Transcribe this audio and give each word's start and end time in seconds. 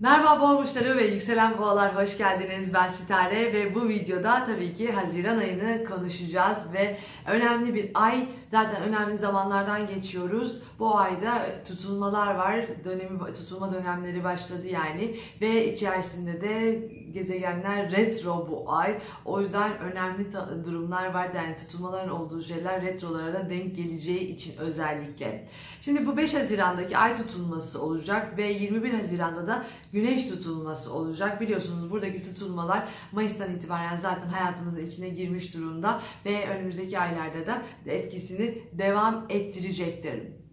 Merhaba 0.00 0.40
boğa 0.40 0.58
burçları 0.58 0.96
ve 0.96 1.04
yükselen 1.04 1.58
boğalar 1.58 1.96
hoş 1.96 2.18
geldiniz. 2.18 2.74
Ben 2.74 2.88
Sitare 2.88 3.52
ve 3.52 3.74
bu 3.74 3.88
videoda 3.88 4.46
tabii 4.46 4.74
ki 4.74 4.92
Haziran 4.92 5.38
ayını 5.38 5.84
konuşacağız 5.84 6.72
ve 6.72 6.96
önemli 7.26 7.74
bir 7.74 7.90
ay. 7.94 8.26
Zaten 8.54 8.82
önemli 8.82 9.18
zamanlardan 9.18 9.86
geçiyoruz. 9.86 10.62
Bu 10.78 10.96
ayda 10.96 11.46
tutulmalar 11.68 12.34
var. 12.34 12.66
Dönemi 12.84 13.32
tutulma 13.32 13.72
dönemleri 13.72 14.24
başladı 14.24 14.66
yani 14.66 15.16
ve 15.40 15.74
içerisinde 15.74 16.40
de 16.40 16.82
gezegenler 17.12 17.90
retro 17.90 18.48
bu 18.50 18.72
ay. 18.72 18.98
O 19.24 19.40
yüzden 19.40 19.78
önemli 19.78 20.26
durumlar 20.64 21.14
var. 21.14 21.30
Yani 21.36 21.56
tutulmaların 21.56 22.10
olduğu 22.10 22.42
şeyler 22.42 22.82
retrolara 22.82 23.34
da 23.34 23.50
denk 23.50 23.76
geleceği 23.76 24.36
için 24.36 24.56
özellikle. 24.58 25.48
Şimdi 25.80 26.06
bu 26.06 26.16
5 26.16 26.34
Haziran'daki 26.34 26.98
ay 26.98 27.14
tutulması 27.14 27.82
olacak 27.82 28.38
ve 28.38 28.52
21 28.52 28.92
Haziran'da 28.94 29.46
da 29.46 29.64
güneş 29.92 30.28
tutulması 30.28 30.92
olacak. 30.92 31.40
Biliyorsunuz 31.40 31.90
buradaki 31.90 32.22
tutulmalar 32.22 32.88
Mayıs'tan 33.12 33.54
itibaren 33.54 33.96
zaten 33.96 34.28
hayatımızın 34.28 34.86
içine 34.86 35.08
girmiş 35.08 35.54
durumda 35.54 36.00
ve 36.24 36.48
önümüzdeki 36.48 36.98
aylarda 36.98 37.46
da 37.46 37.62
etkisini 37.86 38.43
devam 38.72 39.26
ettirecektir. 39.28 40.44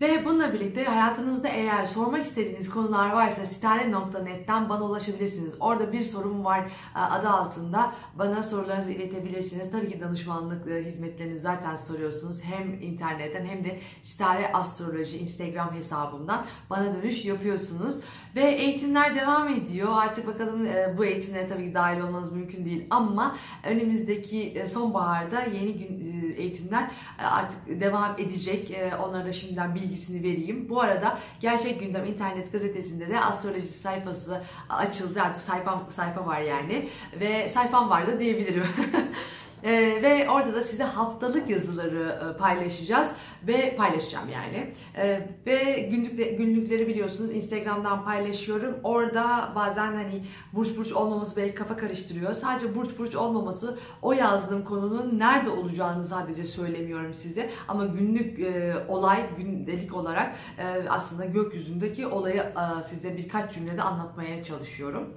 Ve 0.00 0.24
bununla 0.24 0.52
birlikte 0.52 0.84
hayatınızda 0.84 1.48
eğer 1.48 1.86
sormak 1.86 2.24
istediğiniz 2.24 2.70
konular 2.70 3.12
varsa 3.12 3.46
sitare.net'ten 3.46 4.68
bana 4.68 4.84
ulaşabilirsiniz. 4.84 5.54
Orada 5.60 5.92
bir 5.92 6.02
sorum 6.02 6.44
var 6.44 6.60
e, 6.96 6.98
adı 6.98 7.28
altında 7.28 7.92
bana 8.18 8.42
sorularınızı 8.42 8.92
iletebilirsiniz. 8.92 9.70
Tabii 9.70 9.92
ki 9.92 10.00
danışmanlık 10.00 10.68
e, 10.68 10.84
hizmetlerini 10.84 11.38
zaten 11.38 11.76
soruyorsunuz. 11.76 12.42
Hem 12.44 12.82
internetten 12.82 13.46
hem 13.46 13.64
de 13.64 13.78
Sitare 14.02 14.52
Astroloji 14.52 15.18
Instagram 15.18 15.74
hesabından 15.74 16.46
bana 16.70 16.94
dönüş 16.94 17.24
yapıyorsunuz. 17.24 18.00
Ve 18.36 18.42
eğitimler 18.42 19.14
devam 19.14 19.48
ediyor. 19.48 19.88
Artık 19.92 20.26
bakalım 20.26 20.66
e, 20.66 20.94
bu 20.98 21.04
eğitimlere 21.04 21.48
tabii 21.48 21.68
ki 21.68 21.74
dahil 21.74 22.00
olmanız 22.00 22.32
mümkün 22.32 22.64
değil 22.64 22.86
ama 22.90 23.36
önümüzdeki 23.64 24.64
sonbaharda 24.68 25.42
yeni 25.42 25.78
gün 25.78 26.23
eğitimler 26.36 26.90
artık 27.18 27.80
devam 27.80 28.14
edecek. 28.18 28.76
Onlara 29.04 29.26
da 29.26 29.32
şimdiden 29.32 29.74
bilgi 29.74 29.94
bilgisini 29.94 30.22
vereyim. 30.22 30.68
Bu 30.68 30.80
arada 30.80 31.18
Gerçek 31.40 31.80
Gündem 31.80 32.04
internet 32.04 32.52
gazetesinde 32.52 33.08
de 33.08 33.20
astroloji 33.20 33.68
sayfası 33.68 34.42
açıldı. 34.68 35.22
Artık 35.22 35.42
sayfam, 35.42 35.86
sayfa 35.90 36.26
var 36.26 36.40
yani. 36.40 36.88
Ve 37.20 37.48
sayfam 37.48 37.90
vardı 37.90 38.20
diyebilirim. 38.20 38.66
Ee, 39.64 40.02
ve 40.02 40.30
orada 40.30 40.54
da 40.54 40.62
size 40.64 40.84
haftalık 40.84 41.50
yazıları 41.50 42.34
e, 42.34 42.38
paylaşacağız 42.38 43.08
ve 43.46 43.76
paylaşacağım 43.76 44.28
yani. 44.28 44.72
Ee, 44.96 45.28
ve 45.46 45.88
günlük 45.90 46.38
günlükleri 46.38 46.88
biliyorsunuz 46.88 47.30
Instagram'dan 47.30 48.04
paylaşıyorum. 48.04 48.74
Orada 48.84 49.52
bazen 49.54 49.92
hani 49.92 50.24
burç 50.52 50.76
burç 50.76 50.92
olmaması 50.92 51.36
belki 51.36 51.54
kafa 51.54 51.76
karıştırıyor. 51.76 52.32
Sadece 52.32 52.76
burç 52.76 52.98
burç 52.98 53.14
olmaması 53.14 53.78
o 54.02 54.12
yazdığım 54.12 54.64
konunun 54.64 55.18
nerede 55.18 55.50
olacağını 55.50 56.04
sadece 56.04 56.46
söylemiyorum 56.46 57.14
size. 57.14 57.50
Ama 57.68 57.86
günlük 57.86 58.40
e, 58.40 58.74
olay 58.88 59.22
gündelik 59.36 59.94
olarak 59.94 60.34
e, 60.58 60.88
aslında 60.88 61.24
gökyüzündeki 61.24 62.06
olayı 62.06 62.36
e, 62.36 62.88
size 62.90 63.16
birkaç 63.16 63.54
cümlede 63.54 63.82
anlatmaya 63.82 64.44
çalışıyorum. 64.44 65.14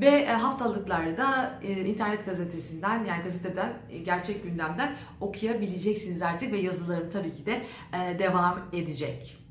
Ve 0.00 0.08
e, 0.08 0.32
haftalıklarda 0.32 1.58
e, 1.62 1.72
internet 1.72 2.26
gazetesinden 2.26 3.04
yani 3.04 3.22
gazeteden 3.24 3.68
e, 3.68 3.83
gerçek 4.04 4.42
gündemden 4.42 4.96
okuyabileceksiniz 5.20 6.22
artık 6.22 6.52
ve 6.52 6.58
yazılarım 6.58 7.10
tabii 7.10 7.34
ki 7.34 7.46
de 7.46 7.62
devam 8.18 8.68
edecek. 8.72 9.43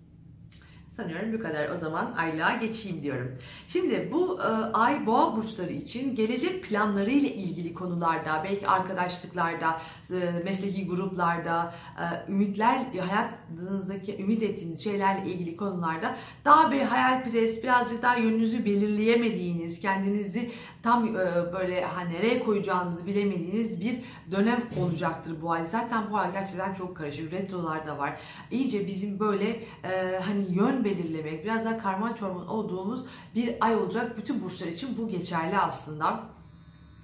Sanıyorum 0.97 1.33
bu 1.33 1.39
kadar. 1.39 1.69
O 1.69 1.79
zaman 1.79 2.13
aylığa 2.17 2.55
geçeyim 2.55 3.03
diyorum. 3.03 3.37
Şimdi 3.67 4.09
bu 4.13 4.39
e, 4.39 4.47
ay 4.73 5.05
boğa 5.05 5.37
burçları 5.37 5.71
için 5.71 6.15
gelecek 6.15 6.63
planları 6.63 7.09
ile 7.09 7.33
ilgili 7.33 7.73
konularda, 7.73 8.41
belki 8.43 8.67
arkadaşlıklarda, 8.67 9.81
e, 10.11 10.43
mesleki 10.43 10.87
gruplarda, 10.87 11.73
e, 11.97 12.31
ümitler, 12.31 12.85
hayatınızdaki 13.07 14.21
ümit 14.21 14.43
ettiğiniz 14.43 14.83
şeylerle 14.83 15.29
ilgili 15.29 15.57
konularda 15.57 16.15
daha 16.45 16.71
bir 16.71 16.81
hayalperest, 16.81 17.63
birazcık 17.63 18.03
daha 18.03 18.15
yönünüzü 18.15 18.65
belirleyemediğiniz, 18.65 19.79
kendinizi 19.79 20.51
tam 20.83 21.15
e, 21.15 21.53
böyle 21.53 21.85
hani 21.85 22.13
nereye 22.13 22.43
koyacağınızı 22.43 23.05
bilemediğiniz 23.05 23.81
bir 23.81 23.95
dönem 24.31 24.63
olacaktır 24.79 25.33
bu 25.41 25.51
ay. 25.51 25.65
Zaten 25.71 26.03
bu 26.11 26.17
ay 26.17 26.31
gerçekten 26.31 26.73
çok 26.73 26.97
karışık. 26.97 27.31
Retrolar 27.31 27.87
da 27.87 27.97
var. 27.97 28.19
İyice 28.51 28.87
bizim 28.87 29.19
böyle 29.19 29.49
e, 29.83 30.19
hani 30.25 30.45
yön 30.49 30.82
belirlemek, 30.85 31.43
biraz 31.43 31.65
daha 31.65 31.77
karman 31.77 32.13
çorman 32.13 32.47
olduğumuz 32.47 33.05
bir 33.35 33.55
ay 33.59 33.75
olacak. 33.75 34.17
Bütün 34.17 34.43
burçlar 34.43 34.67
için 34.67 34.97
bu 34.97 35.09
geçerli 35.09 35.57
aslında. 35.57 36.23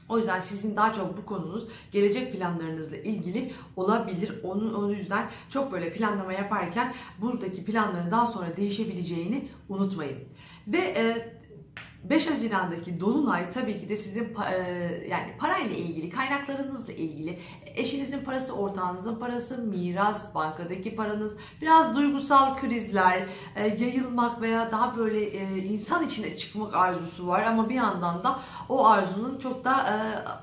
O 0.09 0.17
yüzden 0.17 0.39
sizin 0.39 0.75
daha 0.75 0.93
çok 0.93 1.17
bu 1.17 1.25
konunuz 1.25 1.63
gelecek 1.91 2.33
planlarınızla 2.33 2.97
ilgili 2.97 3.53
olabilir. 3.75 4.33
Onun, 4.43 4.73
onun 4.73 4.95
yüzden 4.95 5.29
çok 5.49 5.71
böyle 5.71 5.93
planlama 5.93 6.33
yaparken 6.33 6.93
buradaki 7.21 7.65
planların 7.65 8.11
daha 8.11 8.27
sonra 8.27 8.57
değişebileceğini 8.57 9.47
unutmayın. 9.69 10.19
Ve 10.67 10.77
e, 10.77 11.33
5 12.03 12.27
Haziran'daki 12.27 12.99
Dolunay 12.99 13.51
tabii 13.51 13.79
ki 13.79 13.89
de 13.89 13.97
sizin 13.97 14.23
e, 14.23 14.55
yani 15.09 15.37
parayla 15.39 15.75
ilgili, 15.75 16.09
kaynaklarınızla 16.09 16.93
ilgili, 16.93 17.39
eşinizin 17.75 18.19
parası, 18.19 18.53
ortağınızın 18.53 19.15
parası, 19.15 19.57
miras, 19.57 20.35
bankadaki 20.35 20.95
paranız, 20.95 21.35
biraz 21.61 21.95
duygusal 21.95 22.57
krizler, 22.57 23.27
e, 23.55 23.67
yayılmak 23.67 24.41
veya 24.41 24.71
daha 24.71 24.97
böyle 24.97 25.25
e, 25.25 25.57
insan 25.57 26.07
içine 26.07 26.37
çıkmak 26.37 26.75
arzusu 26.75 27.27
var 27.27 27.43
ama 27.43 27.69
bir 27.69 27.75
yandan 27.75 28.23
da 28.23 28.39
o 28.69 28.87
arzunun 28.87 29.39
çok 29.39 29.65
da 29.65 29.85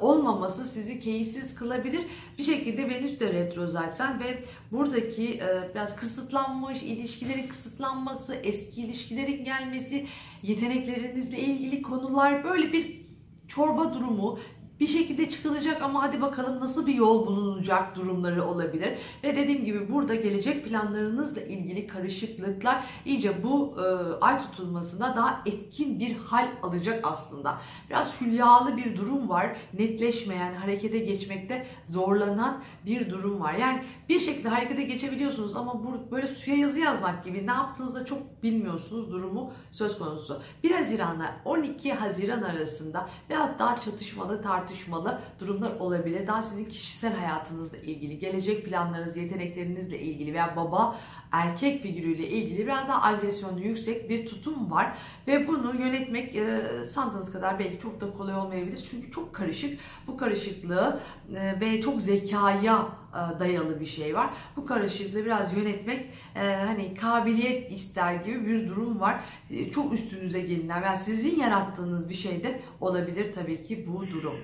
olmaması 0.01 0.65
sizi 0.65 1.01
keyifsiz 1.01 1.55
kılabilir. 1.55 2.07
Bir 2.39 2.43
şekilde 2.43 2.91
Venüs 2.91 3.21
de 3.21 3.33
retro 3.33 3.67
zaten 3.67 4.21
ve 4.21 4.45
buradaki 4.73 5.41
biraz 5.75 5.97
kısıtlanmış, 5.97 6.83
ilişkilerin 6.83 7.49
kısıtlanması, 7.49 8.35
eski 8.35 8.83
ilişkilerin 8.83 9.45
gelmesi, 9.45 10.07
yeteneklerinizle 10.43 11.39
ilgili 11.39 11.83
konular 11.83 12.45
böyle 12.45 12.73
bir 12.73 13.07
çorba 13.49 13.95
durumu 13.95 14.39
bir 14.81 14.87
şekilde 14.87 15.31
çıkılacak 15.31 15.83
ama 15.83 16.03
hadi 16.03 16.21
bakalım 16.21 16.61
nasıl 16.61 16.87
bir 16.87 16.95
yol 16.95 17.27
bulunacak 17.27 17.97
durumları 17.97 18.45
olabilir. 18.45 18.99
Ve 19.25 19.37
dediğim 19.37 19.65
gibi 19.65 19.93
burada 19.93 20.15
gelecek 20.15 20.65
planlarınızla 20.65 21.41
ilgili 21.41 21.87
karışıklıklar 21.87 22.85
iyice 23.05 23.45
bu 23.45 23.77
e, 23.79 23.85
ay 24.21 24.39
tutulmasında 24.39 25.17
daha 25.17 25.43
etkin 25.47 26.01
bir 26.01 26.17
hal 26.17 26.49
alacak 26.63 27.01
aslında. 27.07 27.59
Biraz 27.91 28.21
hülyalı 28.21 28.77
bir 28.77 28.97
durum 28.97 29.29
var. 29.29 29.57
Netleşmeyen, 29.79 30.55
harekete 30.55 30.99
geçmekte 30.99 31.67
zorlanan 31.87 32.63
bir 32.87 33.11
durum 33.11 33.41
var. 33.41 33.55
Yani 33.55 33.83
bir 34.09 34.21
şekilde 34.21 34.49
harekete 34.49 34.83
geçebiliyorsunuz 34.83 35.57
ama 35.57 35.85
bu 35.85 36.11
böyle 36.11 36.27
suya 36.27 36.57
yazı 36.57 36.79
yazmak 36.79 37.25
gibi 37.25 37.47
ne 37.47 37.53
yaptığınızda 37.53 38.05
çok 38.05 38.43
bilmiyorsunuz 38.43 39.13
durumu 39.13 39.53
söz 39.71 39.99
konusu. 39.99 40.43
1 40.63 40.71
Haziran'la 40.71 41.37
12 41.45 41.93
Haziran 41.93 42.43
arasında 42.43 43.09
biraz 43.31 43.59
daha 43.59 43.81
çatışmalı 43.81 44.43
tartışmalı 44.43 44.66
tartışmalı 44.67 45.19
durumlar 45.41 45.71
olabilir. 45.79 46.27
Daha 46.27 46.43
sizin 46.43 46.65
kişisel 46.65 47.15
hayatınızla 47.15 47.77
ilgili, 47.77 48.19
gelecek 48.19 48.67
planlarınız, 48.67 49.17
yeteneklerinizle 49.17 50.01
ilgili 50.01 50.33
veya 50.35 50.57
baba 50.57 50.97
erkek 51.33 51.83
figürüyle 51.83 52.29
ilgili 52.29 52.67
biraz 52.67 52.89
daha 52.89 53.03
agresyonu 53.03 53.61
yüksek 53.61 54.11
bir 54.11 54.27
tutum 54.27 54.71
var 54.71 54.93
ve 55.27 55.49
bunu 55.49 55.81
yönetmek 55.81 56.37
e, 56.37 56.63
sandığınız 56.87 57.33
kadar 57.33 57.59
belki 57.59 57.79
çok 57.79 58.01
da 58.01 58.13
kolay 58.13 58.35
olmayabilir. 58.35 58.89
Çünkü 58.91 59.11
çok 59.11 59.35
karışık. 59.35 59.79
Bu 60.07 60.17
karışıklığı 60.17 61.01
e, 61.35 61.61
ve 61.61 61.81
çok 61.81 62.03
zekaya 62.03 62.87
dayalı 63.13 63.81
bir 63.81 63.87
şey 63.87 64.15
var. 64.15 64.31
Bu 64.57 64.67
karışıklığı 64.67 65.25
biraz 65.25 65.57
yönetmek 65.57 66.11
e, 66.35 66.55
hani 66.55 66.95
kabiliyet 66.95 67.73
ister 67.73 68.15
gibi 68.15 68.47
bir 68.47 68.69
durum 68.69 69.01
var. 69.01 69.21
E, 69.51 69.71
çok 69.71 69.93
üstünüze 69.93 70.41
gelinen 70.41 70.83
yani 70.83 70.99
sizin 70.99 71.37
yarattığınız 71.37 72.09
bir 72.09 72.15
şey 72.15 72.43
de 72.43 72.61
olabilir 72.81 73.33
tabii 73.33 73.63
ki 73.63 73.87
bu 73.89 74.11
durum. 74.11 74.37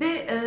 Ve 0.00 0.06
e, 0.06 0.38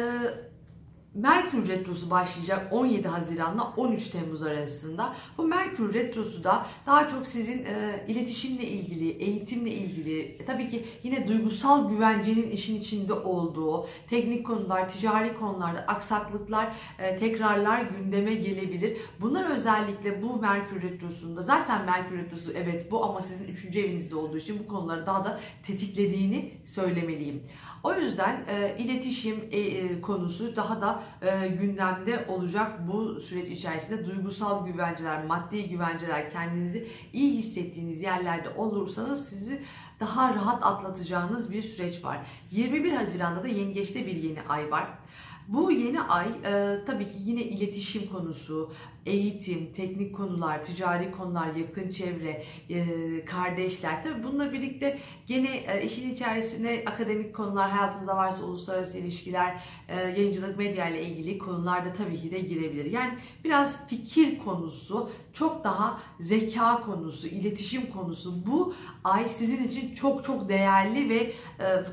Merkür 1.15 1.67
Retrosu 1.67 2.09
başlayacak 2.09 2.67
17 2.71 3.07
Haziran'la 3.07 3.73
13 3.77 4.07
Temmuz 4.07 4.43
arasında. 4.43 5.15
Bu 5.37 5.47
Merkür 5.47 5.93
Retrosu 5.93 6.43
da 6.43 6.65
daha 6.85 7.07
çok 7.07 7.27
sizin 7.27 7.65
e, 7.65 8.05
iletişimle 8.07 8.63
ilgili, 8.63 9.09
eğitimle 9.09 9.71
ilgili, 9.71 10.19
e, 10.19 10.45
tabii 10.45 10.69
ki 10.69 10.85
yine 11.03 11.27
duygusal 11.27 11.89
güvencenin 11.89 12.49
işin 12.49 12.81
içinde 12.81 13.13
olduğu, 13.13 13.87
teknik 14.09 14.47
konular, 14.47 14.89
ticari 14.89 15.37
konularda 15.37 15.79
aksaklıklar, 15.79 16.75
e, 16.99 17.17
tekrarlar 17.17 17.81
gündeme 17.81 18.33
gelebilir. 18.33 18.97
Bunlar 19.21 19.51
özellikle 19.51 20.21
bu 20.21 20.39
Merkür 20.41 20.81
Retrosu'nda, 20.81 21.41
zaten 21.41 21.85
Merkür 21.85 22.17
Retrosu 22.17 22.51
evet 22.51 22.91
bu 22.91 23.05
ama 23.05 23.21
sizin 23.21 23.47
3. 23.47 23.75
evinizde 23.79 24.15
olduğu 24.15 24.37
için 24.37 24.59
bu 24.59 24.67
konuları 24.67 25.05
daha 25.05 25.25
da 25.25 25.39
tetiklediğini 25.63 26.51
söylemeliyim. 26.65 27.43
O 27.83 27.93
yüzden 27.93 28.45
e, 28.47 28.75
iletişim 28.77 29.35
e, 29.51 29.59
e, 29.59 30.01
konusu 30.01 30.55
daha 30.55 30.81
da 30.81 31.03
e, 31.21 31.47
gündemde 31.47 32.25
olacak 32.27 32.87
bu 32.87 33.19
süreç 33.19 33.49
içerisinde 33.49 34.05
duygusal 34.05 34.67
güvenceler, 34.67 35.25
maddi 35.25 35.69
güvenceler, 35.69 36.31
kendinizi 36.31 36.87
iyi 37.13 37.37
hissettiğiniz 37.37 38.01
yerlerde 38.01 38.49
olursanız 38.49 39.29
sizi 39.29 39.61
daha 39.99 40.35
rahat 40.35 40.65
atlatacağınız 40.65 41.51
bir 41.51 41.63
süreç 41.63 42.03
var. 42.03 42.19
21 42.51 42.91
Haziran'da 42.91 43.43
da 43.43 43.47
yengeçte 43.47 44.05
bir 44.07 44.15
yeni 44.15 44.41
ay 44.41 44.71
var. 44.71 44.87
Bu 45.47 45.71
yeni 45.71 46.01
ay 46.01 46.27
e, 46.45 46.79
tabii 46.85 47.05
ki 47.05 47.15
yine 47.19 47.43
iletişim 47.43 48.09
konusu, 48.09 48.73
eğitim, 49.05 49.73
teknik 49.73 50.15
konular, 50.15 50.63
ticari 50.63 51.11
konular, 51.11 51.55
yakın 51.55 51.89
çevre, 51.89 52.43
e, 52.69 53.25
kardeşler. 53.25 54.03
Tabii 54.03 54.23
bununla 54.23 54.53
birlikte 54.53 54.99
gene 55.27 55.55
e, 55.55 55.85
işin 55.85 56.13
içerisine 56.13 56.83
akademik 56.85 57.35
konular, 57.35 57.69
hayatınızda 57.71 58.17
varsa 58.17 58.43
uluslararası 58.43 58.97
ilişkiler, 58.97 59.63
e, 59.87 59.99
yayıncılık, 59.99 60.57
medya 60.57 60.89
ile 60.89 61.05
ilgili 61.05 61.37
konular 61.37 61.85
da 61.85 61.93
tabii 61.93 62.21
ki 62.21 62.31
de 62.31 62.39
girebilir. 62.39 62.85
Yani 62.85 63.13
biraz 63.43 63.87
fikir 63.87 64.39
konusu, 64.39 65.09
çok 65.33 65.63
daha 65.63 65.99
zeka 66.19 66.81
konusu, 66.81 67.27
iletişim 67.27 67.91
konusu 67.91 68.45
bu 68.45 68.73
ay 69.03 69.29
sizin 69.29 69.67
için 69.67 69.95
çok 69.95 70.25
çok 70.25 70.49
değerli 70.49 71.09
ve 71.09 71.33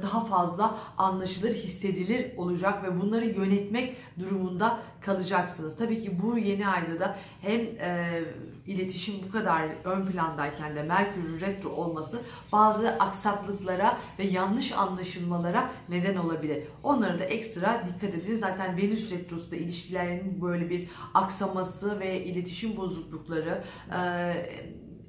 daha 0.02 0.24
fazla 0.24 0.78
anlaşılır, 0.98 1.54
hissedilir 1.54 2.36
olacak 2.36 2.84
ve 2.84 3.00
bunları 3.00 3.24
yönetmek 3.26 3.96
durumunda 4.18 4.78
kalacaksınız. 5.00 5.76
Tabii 5.76 6.02
ki 6.02 6.22
bu 6.22 6.38
yeni 6.38 6.68
ayda 6.68 7.00
da 7.00 7.01
hem 7.40 7.60
e, 7.60 8.22
iletişim 8.66 9.14
bu 9.28 9.32
kadar 9.32 9.62
ön 9.84 10.06
plandayken 10.06 10.76
de 10.76 10.82
Merkür 10.82 11.40
retro 11.40 11.70
olması 11.70 12.20
bazı 12.52 12.88
aksaklıklara 12.88 13.98
ve 14.18 14.24
yanlış 14.24 14.72
anlaşılmalara 14.72 15.70
neden 15.88 16.16
olabilir. 16.16 16.64
Onlara 16.82 17.18
da 17.18 17.24
ekstra 17.24 17.82
dikkat 17.86 18.14
edin. 18.14 18.38
Zaten 18.38 18.76
Venüs 18.76 19.10
retrosu 19.10 19.50
da 19.50 19.56
ilişkilerin 19.56 20.42
böyle 20.42 20.70
bir 20.70 20.88
aksaması 21.14 22.00
ve 22.00 22.24
iletişim 22.24 22.76
bozuklukları, 22.76 23.64
e, 23.92 24.00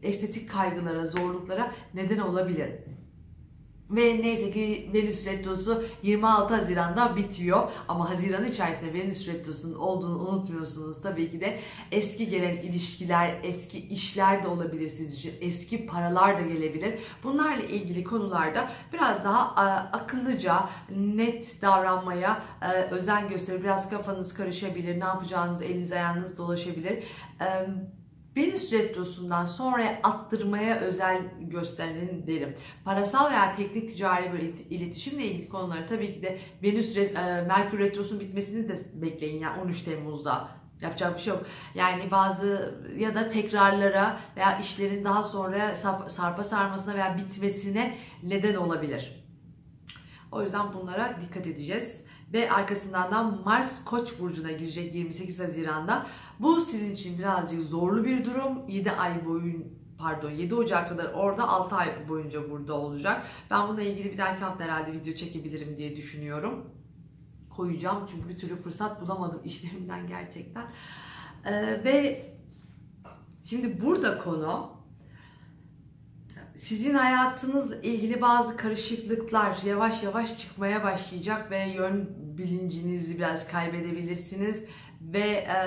estetik 0.03 0.49
kaygılara, 0.49 1.05
zorluklara 1.07 1.71
neden 1.93 2.19
olabilir. 2.19 2.69
Ve 3.95 4.21
neyse 4.21 4.51
ki 4.51 4.89
Venüs 4.93 5.27
Retrosu 5.27 5.83
26 6.03 6.53
Haziran'da 6.53 7.15
bitiyor. 7.15 7.71
Ama 7.87 8.09
Haziran 8.09 8.45
içerisinde 8.45 8.93
Venüs 8.93 9.27
Retrosu'nun 9.27 9.75
olduğunu 9.75 10.19
unutmuyorsunuz. 10.29 11.01
Tabii 11.01 11.31
ki 11.31 11.41
de 11.41 11.59
eski 11.91 12.29
gelen 12.29 12.57
ilişkiler, 12.57 13.39
eski 13.43 13.87
işler 13.87 14.43
de 14.43 14.47
olabilir 14.47 14.89
sizin 14.89 15.17
için. 15.17 15.33
Eski 15.41 15.85
paralar 15.85 16.37
da 16.37 16.41
gelebilir. 16.41 16.99
Bunlarla 17.23 17.63
ilgili 17.63 18.03
konularda 18.03 18.69
biraz 18.93 19.23
daha 19.23 19.41
e, 19.41 19.65
akıllıca, 19.97 20.69
net 20.89 21.61
davranmaya 21.61 22.43
e, 22.61 22.71
özen 22.71 23.29
gösterir. 23.29 23.63
Biraz 23.63 23.89
kafanız 23.89 24.33
karışabilir. 24.33 24.99
Ne 24.99 25.03
yapacağınız, 25.03 25.61
eliniz 25.61 25.91
ayağınız 25.91 26.37
dolaşabilir. 26.37 27.03
E, 27.41 27.67
Venüs 28.37 28.71
retrosundan 28.71 29.45
sonra 29.45 29.99
attırmaya 30.03 30.79
özel 30.79 31.21
gösterin 31.39 32.27
derim. 32.27 32.55
Parasal 32.85 33.31
veya 33.31 33.55
teknik 33.55 33.89
ticari 33.89 34.31
böyle 34.31 34.47
iletişimle 34.69 35.25
ilgili 35.25 35.49
konuları 35.49 35.87
tabii 35.87 36.13
ki 36.13 36.21
de 36.21 36.39
Venüs 36.63 36.97
e, 36.97 37.11
Merkür 37.47 37.79
retrosunun 37.79 38.21
bitmesini 38.21 38.69
de 38.69 38.79
bekleyin 38.93 39.39
yani 39.41 39.61
13 39.61 39.81
Temmuz'da 39.81 40.47
yapacak 40.81 41.17
bir 41.17 41.21
şey 41.21 41.33
yok. 41.33 41.45
Yani 41.75 42.11
bazı 42.11 42.75
ya 42.97 43.15
da 43.15 43.29
tekrarlara 43.29 44.19
veya 44.35 44.59
işlerin 44.59 45.03
daha 45.03 45.23
sonra 45.23 45.75
sarpa 46.07 46.43
sarmasına 46.43 46.95
veya 46.95 47.17
bitmesine 47.17 47.97
neden 48.23 48.55
olabilir. 48.55 49.23
O 50.31 50.43
yüzden 50.43 50.73
bunlara 50.73 51.17
dikkat 51.21 51.47
edeceğiz 51.47 52.02
ve 52.33 52.51
arkasından 52.51 53.11
da 53.11 53.23
Mars 53.23 53.83
Koç 53.85 54.19
burcuna 54.19 54.51
girecek 54.51 54.95
28 54.95 55.39
Haziran'da. 55.39 56.07
Bu 56.39 56.61
sizin 56.61 56.93
için 56.93 57.19
birazcık 57.19 57.61
zorlu 57.61 58.05
bir 58.05 58.25
durum. 58.25 58.69
7 58.69 58.91
ay 58.91 59.25
boyun 59.25 59.83
pardon 59.97 60.31
7 60.31 60.55
Ocak 60.55 60.89
kadar 60.89 61.13
orada 61.13 61.49
6 61.49 61.75
ay 61.75 62.09
boyunca 62.09 62.51
burada 62.51 62.73
olacak. 62.73 63.25
Ben 63.51 63.67
bununla 63.67 63.81
ilgili 63.81 64.11
bir 64.11 64.17
dahaki 64.17 64.43
hafta 64.43 64.63
herhalde 64.63 64.93
video 64.93 65.13
çekebilirim 65.13 65.77
diye 65.77 65.95
düşünüyorum. 65.95 66.69
Koyacağım 67.49 68.07
çünkü 68.11 68.29
bir 68.29 68.37
türlü 68.37 68.55
fırsat 68.55 69.01
bulamadım 69.01 69.41
işlerimden 69.45 70.07
gerçekten. 70.07 70.65
Ee, 71.45 71.83
ve 71.83 72.25
şimdi 73.43 73.81
burada 73.81 74.17
konu 74.17 74.69
sizin 76.55 76.93
hayatınızla 76.93 77.75
ilgili 77.75 78.21
bazı 78.21 78.57
karışıklıklar 78.57 79.57
yavaş 79.65 80.03
yavaş 80.03 80.39
çıkmaya 80.39 80.83
başlayacak 80.83 81.51
ve 81.51 81.69
yön 81.75 82.09
bilincinizi 82.37 83.17
biraz 83.17 83.47
kaybedebilirsiniz 83.47 84.63
ve 85.01 85.19
e, 85.19 85.57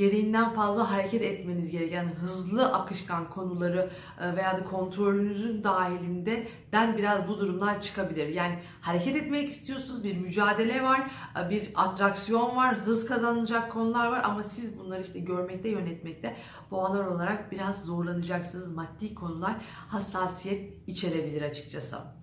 gereğinden 0.00 0.54
fazla 0.54 0.90
hareket 0.90 1.22
etmeniz 1.22 1.70
gereken 1.70 2.04
hızlı 2.04 2.72
akışkan 2.72 3.30
konuları 3.30 3.90
e, 4.20 4.36
veya 4.36 4.58
da 4.58 4.64
kontrolünüzün 4.64 5.64
dahilinde 5.64 6.48
ben 6.72 6.98
biraz 6.98 7.28
bu 7.28 7.38
durumlar 7.38 7.82
çıkabilir. 7.82 8.28
Yani 8.28 8.58
hareket 8.80 9.16
etmek 9.16 9.50
istiyorsunuz, 9.50 10.04
bir 10.04 10.16
mücadele 10.16 10.82
var, 10.82 11.10
e, 11.40 11.50
bir 11.50 11.70
atraksiyon 11.74 12.56
var, 12.56 12.76
hız 12.76 13.06
kazanılacak 13.06 13.72
konular 13.72 14.06
var 14.06 14.22
ama 14.24 14.42
siz 14.42 14.78
bunları 14.78 15.02
işte 15.02 15.18
görmekte, 15.18 15.68
yönetmekte 15.68 16.36
boğalar 16.70 17.04
olarak 17.04 17.52
biraz 17.52 17.84
zorlanacaksınız. 17.84 18.74
Maddi 18.74 19.14
konular 19.14 19.54
hassasiyet 19.88 20.88
içerebilir 20.88 21.42
açıkçası 21.42 22.19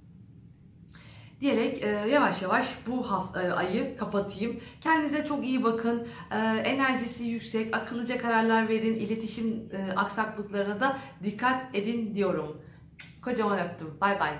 diyerek 1.41 1.83
e, 1.83 1.87
yavaş 1.87 2.41
yavaş 2.41 2.67
bu 2.87 3.11
hafta, 3.11 3.41
e, 3.41 3.51
ayı 3.51 3.97
kapatayım. 3.97 4.59
Kendinize 4.81 5.25
çok 5.25 5.45
iyi 5.45 5.63
bakın. 5.63 6.07
E, 6.31 6.37
enerjisi 6.57 7.23
yüksek, 7.23 7.75
akıllıca 7.75 8.17
kararlar 8.17 8.69
verin. 8.69 8.93
İletişim 8.93 9.69
e, 9.71 9.95
aksaklıklarına 9.95 10.79
da 10.79 10.97
dikkat 11.23 11.75
edin 11.75 12.15
diyorum. 12.15 12.61
Kocaman 13.21 13.59
öptüm. 13.59 13.97
Bay 14.01 14.19
bay. 14.19 14.31